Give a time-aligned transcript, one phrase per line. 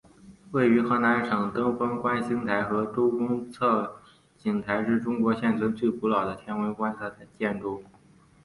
[0.49, 4.01] 位于河南省的登封观星台和周公测
[4.35, 7.83] 景台是中国现存最古老的天文观测建筑。